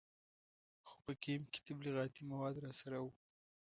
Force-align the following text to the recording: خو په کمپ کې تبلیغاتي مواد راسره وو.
خو 0.87 0.97
په 1.05 1.13
کمپ 1.23 1.45
کې 1.53 1.59
تبلیغاتي 1.67 2.21
مواد 2.31 2.55
راسره 2.65 2.97
وو. 3.03 3.11